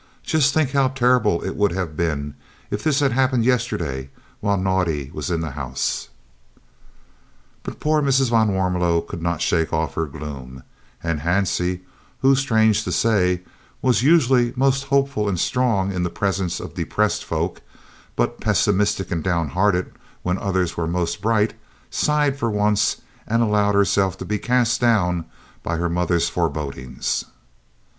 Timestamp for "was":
5.13-5.29, 13.83-14.01